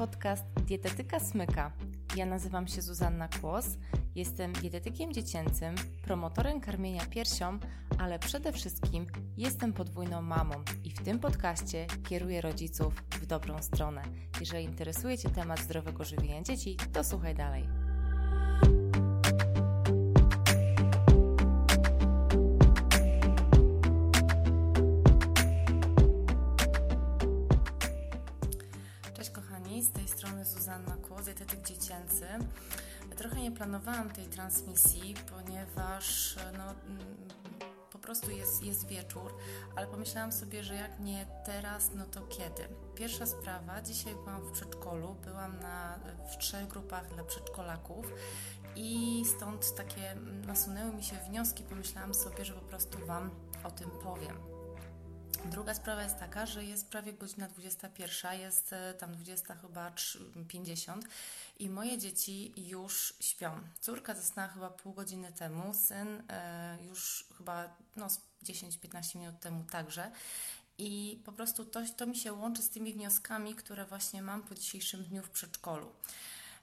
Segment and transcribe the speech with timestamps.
[0.00, 1.72] podcast Dietetyka Smyka.
[2.16, 3.66] Ja nazywam się Zuzanna Kłos,
[4.14, 5.74] jestem dietetykiem dziecięcym,
[6.04, 7.58] promotorem karmienia piersią,
[7.98, 9.06] ale przede wszystkim
[9.36, 14.02] jestem podwójną mamą i w tym podcaście kieruję rodziców w dobrą stronę.
[14.40, 17.79] Jeżeli interesuje Cię temat zdrowego żywienia dzieci, to słuchaj dalej.
[33.20, 36.74] Trochę nie planowałam tej transmisji, ponieważ no,
[37.92, 39.34] po prostu jest, jest wieczór,
[39.76, 42.68] ale pomyślałam sobie, że jak nie teraz, no to kiedy?
[42.94, 45.98] Pierwsza sprawa, dzisiaj byłam w przedszkolu, byłam na,
[46.32, 48.06] w trzech grupach dla przedszkolaków
[48.76, 53.30] i stąd takie nasunęły mi się wnioski, pomyślałam sobie, że po prostu Wam
[53.64, 54.59] o tym powiem.
[55.44, 59.92] Druga sprawa jest taka, że jest prawie godzina 21, jest e, tam 20 chyba
[60.48, 61.04] 50
[61.58, 63.60] i moje dzieci już śpią.
[63.80, 68.06] Córka zasnęła chyba pół godziny temu, syn e, już chyba no,
[68.44, 70.10] 10-15 minut temu także.
[70.78, 74.54] I po prostu to, to mi się łączy z tymi wnioskami, które właśnie mam po
[74.54, 75.92] dzisiejszym dniu w przedszkolu.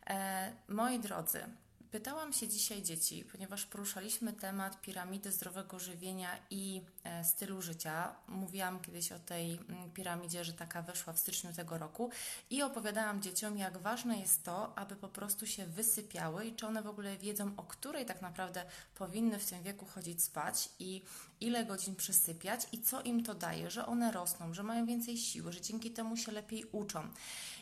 [0.07, 1.43] E, moi drodzy,
[1.91, 8.15] Pytałam się dzisiaj dzieci, ponieważ poruszaliśmy temat piramidy zdrowego żywienia i e, stylu życia.
[8.27, 12.09] Mówiłam kiedyś o tej mm, piramidzie, że taka weszła w styczniu tego roku
[12.49, 16.81] i opowiadałam dzieciom, jak ważne jest to, aby po prostu się wysypiały i czy one
[16.81, 18.65] w ogóle wiedzą, o której tak naprawdę
[18.95, 21.01] powinny w tym wieku chodzić spać i
[21.39, 25.51] ile godzin przysypiać i co im to daje, że one rosną, że mają więcej siły,
[25.51, 27.07] że dzięki temu się lepiej uczą.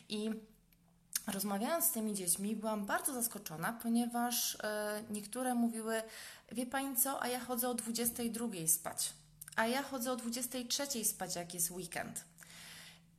[0.08, 0.30] I
[1.26, 6.02] Rozmawiając z tymi dziećmi, byłam bardzo zaskoczona, ponieważ e, niektóre mówiły:
[6.52, 9.12] Wie pani co, a ja chodzę o 22 spać,
[9.56, 12.24] a ja chodzę o 23 spać, jak jest weekend.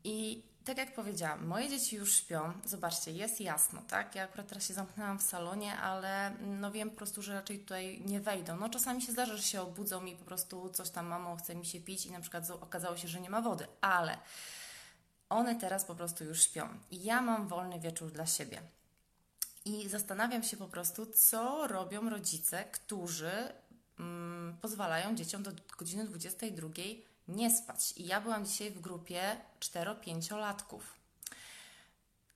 [0.04, 2.54] I tak jak powiedziałam, moje dzieci już śpią.
[2.66, 4.16] Zobaczcie, jest jasno, tak?
[4.16, 8.02] Ja akurat teraz się zamknęłam w salonie, ale no wiem po prostu, że raczej tutaj
[8.06, 8.58] nie wejdą.
[8.58, 11.66] No czasami się zdarza, że się obudzą i po prostu coś tam, mamo, chce mi
[11.66, 14.18] się pić i na przykład okazało się, że nie ma wody, ale
[15.30, 16.70] one teraz po prostu już śpią.
[16.92, 18.62] I ja mam wolny wieczór dla siebie.
[19.66, 23.32] I zastanawiam się po prostu, co robią rodzice, którzy
[24.00, 26.70] mm, pozwalają dzieciom do godziny 22
[27.28, 27.94] nie spać.
[27.98, 30.97] I ja byłam dzisiaj w grupie 4-5-latków.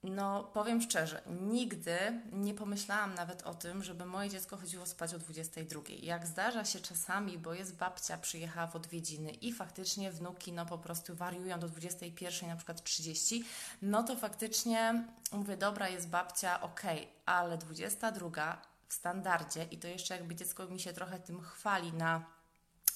[0.03, 5.19] No, powiem szczerze, nigdy nie pomyślałam nawet o tym, żeby moje dziecko chodziło spać o
[5.19, 5.81] 22.
[6.01, 10.77] Jak zdarza się czasami, bo jest babcia, przyjechała w odwiedziny i faktycznie wnuki no po
[10.77, 13.43] prostu wariują do 21, na przykład 30,
[13.81, 19.87] no to faktycznie mówię, dobra, jest babcia, okej, okay, ale 22 w standardzie i to
[19.87, 22.25] jeszcze jakby dziecko mi się trochę tym chwali na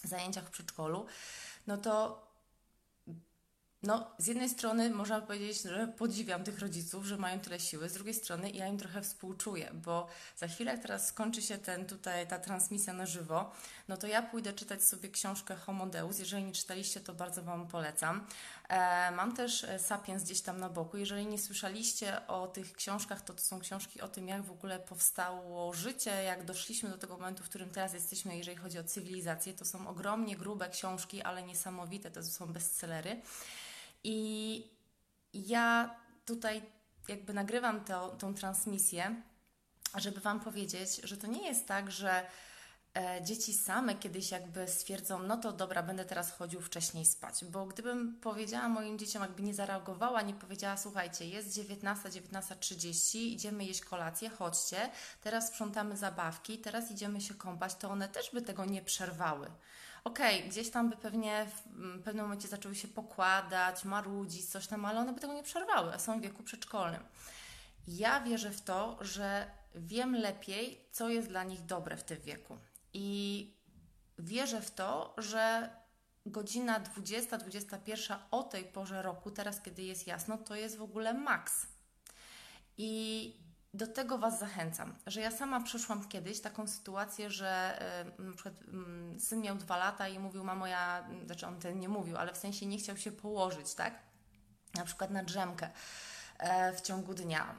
[0.03, 1.05] zajęciach w przedszkolu,
[1.67, 2.25] no to
[3.85, 7.94] no, z jednej strony można powiedzieć, że podziwiam tych rodziców, że mają tyle siły, z
[7.94, 10.07] drugiej strony ja im trochę współczuję, bo
[10.38, 13.51] za chwilę, jak teraz skończy się ten tutaj ta transmisja na żywo,
[13.88, 16.19] no to ja pójdę czytać sobie książkę Homo Deus.
[16.19, 18.25] Jeżeli nie czytaliście, to bardzo Wam polecam.
[18.69, 20.97] E, mam też e, Sapiens gdzieś tam na boku.
[20.97, 24.79] Jeżeli nie słyszeliście o tych książkach, to to są książki o tym, jak w ogóle
[24.79, 29.53] powstało życie, jak doszliśmy do tego momentu, w którym teraz jesteśmy, jeżeli chodzi o cywilizację.
[29.53, 33.22] To są ogromnie grube książki, ale niesamowite, to są bestsellery.
[34.07, 34.71] I
[35.33, 35.95] ja
[36.25, 36.61] tutaj
[37.07, 39.21] jakby nagrywam to, tą transmisję,
[39.95, 42.25] żeby Wam powiedzieć, że to nie jest tak, że
[42.97, 47.45] e, dzieci same kiedyś jakby stwierdzą, no to dobra, będę teraz chodził wcześniej spać.
[47.45, 53.66] Bo gdybym powiedziała moim dzieciom, jakby nie zareagowała, nie powiedziała, słuchajcie, jest 19, 19.30, idziemy
[53.66, 54.89] jeść kolację, chodźcie,
[55.22, 59.51] teraz sprzątamy zabawki, teraz idziemy się kąpać, to one też by tego nie przerwały
[60.05, 64.85] okej, okay, gdzieś tam by pewnie w pewnym momencie zaczęły się pokładać, marudzić, coś tam,
[64.85, 67.03] ale one by tego nie przerwały, a są w wieku przedszkolnym.
[67.88, 72.57] Ja wierzę w to, że wiem lepiej, co jest dla nich dobre w tym wieku.
[72.93, 73.53] I
[74.19, 75.69] wierzę w to, że
[76.25, 81.67] godzina 20-21 o tej porze roku, teraz kiedy jest jasno, to jest w ogóle maks.
[82.78, 83.34] I
[83.75, 87.81] do tego Was zachęcam, że ja sama przeszłam kiedyś taką sytuację, że
[88.19, 88.53] na przykład
[89.19, 92.37] syn miał dwa lata i mówił, mamo, ja, znaczy on ten nie mówił, ale w
[92.37, 93.93] sensie nie chciał się położyć, tak?
[94.75, 95.69] Na przykład na drzemkę
[96.37, 97.55] e, w ciągu dnia.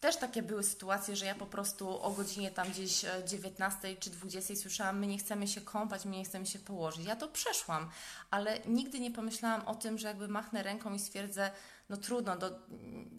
[0.00, 4.10] Też takie były sytuacje, że ja po prostu o godzinie tam gdzieś 19 e, czy
[4.10, 7.06] 20 słyszałam, my nie chcemy się kąpać, my nie chcemy się położyć.
[7.06, 7.90] Ja to przeszłam,
[8.30, 11.50] ale nigdy nie pomyślałam o tym, że jakby machnę ręką i stwierdzę,
[11.90, 12.50] no trudno, do,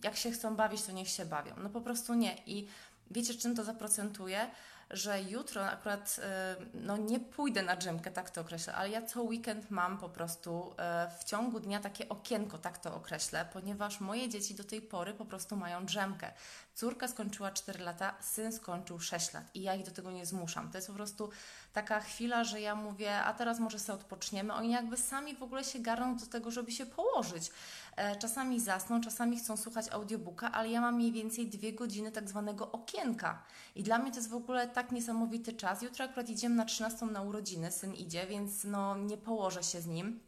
[0.03, 1.53] jak się chcą bawić, to niech się bawią.
[1.63, 2.35] No po prostu nie.
[2.45, 2.67] I
[3.11, 4.47] wiecie, czym to zaprocentuje?
[4.93, 9.23] że jutro akurat e, no, nie pójdę na drzemkę, tak to określę, ale ja co
[9.23, 14.29] weekend mam po prostu e, w ciągu dnia takie okienko, tak to określę, ponieważ moje
[14.29, 16.31] dzieci do tej pory po prostu mają drzemkę.
[16.81, 20.71] Córka skończyła 4 lata, syn skończył 6 lat i ja ich do tego nie zmuszam.
[20.71, 21.29] To jest po prostu
[21.73, 24.53] taka chwila, że ja mówię, a teraz może sobie odpoczniemy.
[24.53, 27.51] Oni jakby sami w ogóle się garną do tego, żeby się położyć.
[27.95, 32.29] E, czasami zasną, czasami chcą słuchać audiobooka, ale ja mam mniej więcej dwie godziny tak
[32.29, 33.43] zwanego okienka.
[33.75, 35.81] I dla mnie to jest w ogóle tak niesamowity czas.
[35.81, 39.87] Jutro akurat idziemy na 13 na urodziny, syn idzie, więc no nie położę się z
[39.87, 40.19] nim.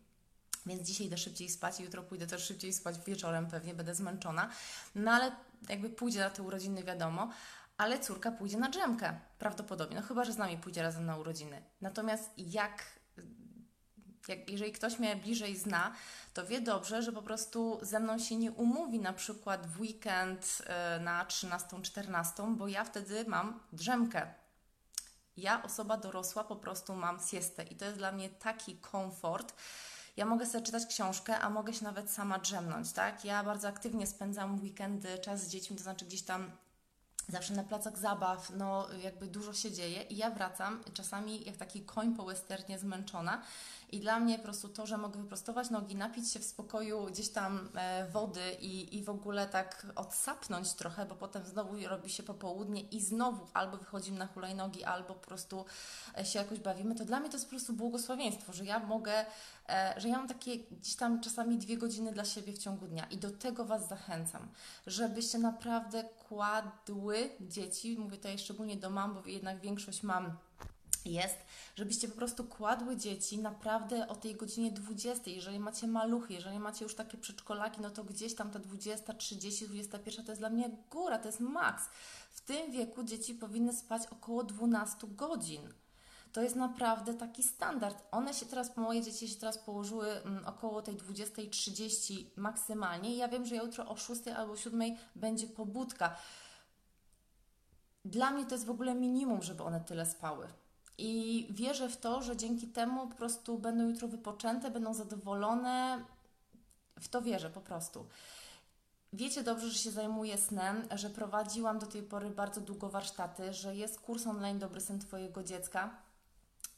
[0.65, 4.49] Więc dzisiaj idę szybciej spać jutro pójdę też szybciej spać wieczorem pewnie, będę zmęczona.
[4.95, 5.31] No ale
[5.69, 7.29] jakby pójdzie na te urodziny, wiadomo
[7.77, 11.63] ale córka pójdzie na drzemkę prawdopodobnie, no chyba, że z nami pójdzie razem na urodziny.
[11.81, 12.99] Natomiast jak,
[14.27, 15.93] jak jeżeli ktoś mnie bliżej zna,
[16.33, 20.61] to wie dobrze, że po prostu ze mną się nie umówi na przykład w weekend
[20.65, 24.33] e, na 13-14, bo ja wtedy mam drzemkę.
[25.37, 29.53] Ja, osoba dorosła, po prostu mam siestę i to jest dla mnie taki komfort.
[30.17, 33.25] Ja mogę sobie czytać książkę, a mogę się nawet sama drzemnąć, tak?
[33.25, 36.51] Ja bardzo aktywnie spędzam weekendy, czas z dziećmi, to znaczy gdzieś tam
[37.27, 41.81] zawsze na placach zabaw, no jakby dużo się dzieje i ja wracam czasami jak taki
[41.81, 43.41] koń po westernie zmęczona
[43.93, 47.29] i dla mnie po prostu to, że mogę wyprostować nogi, napić się w spokoju gdzieś
[47.29, 52.23] tam e, wody i, i w ogóle tak odsapnąć trochę, bo potem znowu robi się
[52.23, 55.65] popołudnie i znowu albo wychodzimy na hulajnogi, albo po prostu
[56.17, 59.25] e, się jakoś bawimy, to dla mnie to jest po prostu błogosławieństwo, że ja mogę,
[59.69, 63.05] e, że ja mam takie gdzieś tam czasami dwie godziny dla siebie w ciągu dnia
[63.11, 64.47] i do tego Was zachęcam,
[64.87, 70.37] żebyście naprawdę kładły dzieci, mówię tutaj szczególnie do mam, bo jednak większość mam
[71.05, 71.37] jest,
[71.75, 75.31] żebyście po prostu kładły dzieci naprawdę o tej godzinie 20.
[75.31, 79.67] Jeżeli macie maluchy, jeżeli macie już takie przedszkolaki, no to gdzieś tam ta 20, 30,
[79.67, 81.83] 21 to jest dla mnie góra, to jest maks.
[82.31, 85.73] W tym wieku dzieci powinny spać około 12 godzin.
[86.33, 88.03] To jest naprawdę taki standard.
[88.11, 93.15] One się teraz, moje dzieci się teraz położyły mm, około tej 20.30 maksymalnie.
[93.15, 94.81] Ja wiem, że jutro o 6 albo 7
[95.15, 96.15] będzie pobudka.
[98.05, 100.47] Dla mnie to jest w ogóle minimum, żeby one tyle spały.
[100.97, 106.05] I wierzę w to, że dzięki temu po prostu będą jutro wypoczęte, będą zadowolone.
[106.99, 108.05] W to wierzę po prostu.
[109.13, 113.75] Wiecie dobrze, że się zajmuję snem, że prowadziłam do tej pory bardzo długo warsztaty, że
[113.75, 115.89] jest kurs online Dobry Sen Twojego dziecka.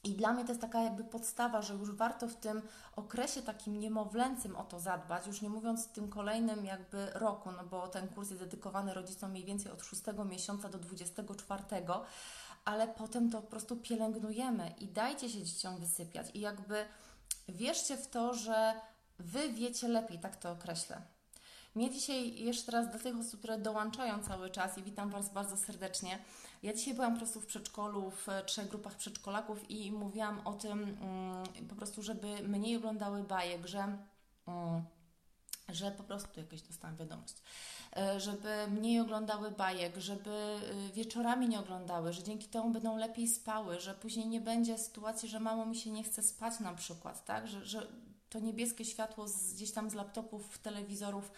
[0.04, 2.62] I dla mnie to jest taka jakby podstawa, że już warto w tym
[2.96, 7.64] okresie takim niemowlęcym o to zadbać, już nie mówiąc w tym kolejnym jakby roku, no
[7.64, 11.62] bo ten kurs jest dedykowany rodzicom mniej więcej od 6 miesiąca do 24,
[12.66, 16.84] ale potem to po prostu pielęgnujemy i dajcie się dzieciom wysypiać i jakby
[17.48, 18.74] wierzcie w to, że
[19.18, 21.02] Wy wiecie lepiej, tak to określę.
[21.74, 25.56] Mnie dzisiaj, jeszcze raz do tych osób, które dołączają cały czas i witam Was bardzo
[25.56, 26.18] serdecznie.
[26.62, 30.82] Ja dzisiaj byłam po prostu w przedszkolu, w trzech grupach przedszkolaków i mówiłam o tym
[30.82, 33.78] mm, po prostu, żeby mniej oglądały bajek, że,
[34.46, 34.82] mm,
[35.68, 37.34] że po prostu jakieś dostałam wiadomość,
[37.96, 43.28] E, żeby mniej oglądały bajek, żeby e, wieczorami nie oglądały, że dzięki temu będą lepiej
[43.28, 47.24] spały, że później nie będzie sytuacji, że mamo mi się nie chce spać na przykład,
[47.24, 47.48] tak?
[47.48, 47.86] Że, że
[48.30, 51.30] to niebieskie światło z, gdzieś tam z laptopów, telewizorów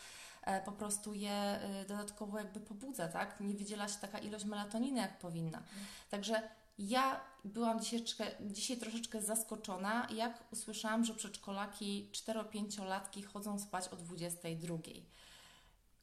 [0.42, 3.40] e, po prostu je dodatkowo jakby pobudza, tak?
[3.40, 5.62] Nie wydziela się taka ilość melatoniny, jak powinna.
[6.10, 6.42] Także
[6.78, 8.02] ja byłam dzisiaj,
[8.40, 14.76] dzisiaj troszeczkę zaskoczona, jak usłyszałam, że przedszkolaki 4-5-latki chodzą spać o 22.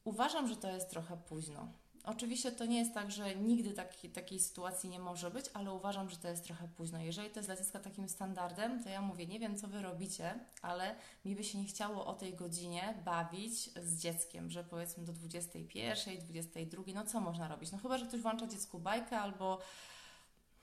[0.04, 1.68] Uważam, że to jest trochę późno.
[2.06, 6.10] Oczywiście to nie jest tak, że nigdy taki, takiej sytuacji nie może być, ale uważam,
[6.10, 7.00] że to jest trochę późno.
[7.00, 10.40] Jeżeli to jest dla dziecka takim standardem, to ja mówię, nie wiem co Wy robicie,
[10.62, 15.12] ale mi by się nie chciało o tej godzinie bawić z dzieckiem, że powiedzmy do
[15.12, 17.72] 21, 22, no co można robić?
[17.72, 19.58] No chyba, że ktoś włącza dziecku bajkę albo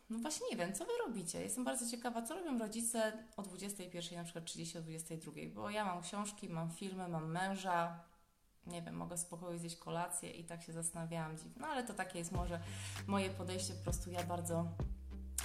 [0.10, 1.42] no właśnie nie wiem, co Wy robicie?
[1.42, 5.86] Jestem bardzo ciekawa, co robią rodzice o 21, na przykład 30, o 22, bo ja
[5.86, 8.04] mam książki, mam filmy, mam męża,
[8.68, 11.62] nie wiem, mogę spokojnie zjeść kolację i tak się zastanawiałam dziwnie.
[11.62, 12.60] No ale to takie jest może
[13.08, 14.68] moje podejście, po prostu ja bardzo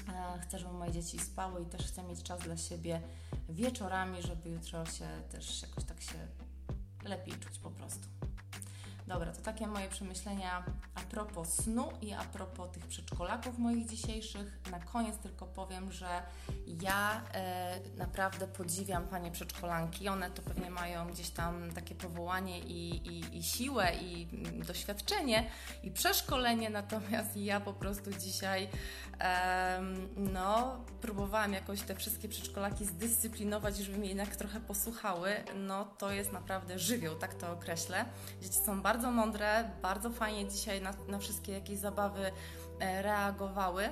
[0.08, 3.02] e, chcę, żeby moje dzieci spały i też chcę mieć czas dla siebie
[3.48, 6.28] wieczorami, żeby jutro się też jakoś tak się
[7.04, 8.08] lepiej czuć po prostu.
[9.08, 14.58] Dobra, to takie moje przemyślenia a propos snu i a propos tych przedszkolaków moich dzisiejszych.
[14.70, 16.22] Na koniec tylko powiem, że
[16.66, 20.08] ja e, naprawdę podziwiam panie przedszkolanki.
[20.08, 25.50] One to pewnie mają gdzieś tam takie powołanie i, i, i siłę, i mm, doświadczenie,
[25.82, 28.68] i przeszkolenie, natomiast ja po prostu dzisiaj
[30.16, 35.30] no, próbowałam jakoś te wszystkie przedszkolaki zdyscyplinować, żeby mnie jednak trochę posłuchały.
[35.54, 38.04] No to jest naprawdę żywioł, tak to określę.
[38.42, 42.30] Dzieci są bardzo mądre, bardzo fajnie dzisiaj na, na wszystkie jakieś zabawy
[42.80, 43.88] e, reagowały.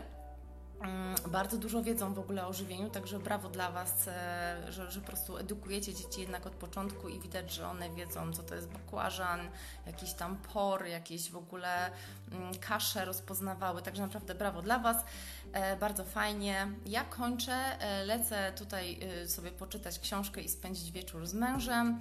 [0.81, 5.01] Mm, bardzo dużo wiedzą w ogóle o żywieniu, także brawo dla Was, e, że, że
[5.01, 8.69] po prostu edukujecie dzieci jednak od początku i widać, że one wiedzą, co to jest
[8.69, 9.41] bakłażan,
[9.87, 11.91] jakiś tam por, jakieś w ogóle
[12.33, 15.05] mm, kasze rozpoznawały, także naprawdę brawo dla Was,
[15.53, 16.69] e, bardzo fajnie.
[16.87, 22.01] Ja kończę, lecę tutaj sobie poczytać książkę i spędzić wieczór z mężem.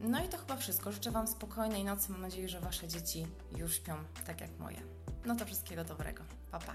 [0.00, 0.92] No i to chyba wszystko.
[0.92, 2.12] Życzę Wam spokojnej nocy.
[2.12, 3.26] Mam nadzieję, że Wasze dzieci
[3.56, 4.82] już śpią tak jak moje.
[5.26, 6.22] No to wszystkiego dobrego.
[6.50, 6.74] Pa, pa.